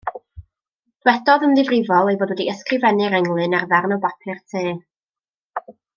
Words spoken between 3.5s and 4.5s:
ar ddarn o bapur